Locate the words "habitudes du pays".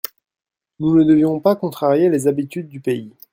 2.27-3.11